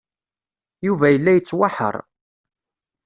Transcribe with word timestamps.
Yuba 0.85 1.07
yella 1.09 1.31
yettwaḥeṛṛ. 1.33 1.95